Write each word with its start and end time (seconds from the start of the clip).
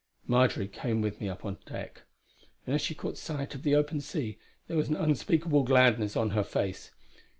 Marjory 0.25 0.67
came 0.67 1.01
with 1.03 1.21
me 1.21 1.29
up 1.29 1.45
on 1.45 1.59
deck; 1.67 2.01
and 2.65 2.73
as 2.73 2.81
she 2.81 2.95
caught 2.95 3.19
sight 3.19 3.53
of 3.53 3.61
the 3.61 3.75
open 3.75 4.01
sea 4.01 4.39
there 4.65 4.75
was 4.77 4.89
an 4.89 4.95
unspeakable 4.95 5.61
gladness 5.61 6.17
on 6.17 6.31
her 6.31 6.43
face. 6.43 6.89